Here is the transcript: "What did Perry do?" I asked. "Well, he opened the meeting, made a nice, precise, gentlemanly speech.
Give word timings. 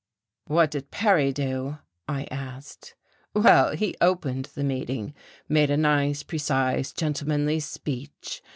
"What 0.47 0.71
did 0.71 0.89
Perry 0.89 1.31
do?" 1.31 1.77
I 2.07 2.23
asked. 2.31 2.95
"Well, 3.35 3.75
he 3.75 3.93
opened 4.01 4.45
the 4.55 4.63
meeting, 4.63 5.13
made 5.47 5.69
a 5.69 5.77
nice, 5.77 6.23
precise, 6.23 6.91
gentlemanly 6.91 7.59
speech. 7.59 8.41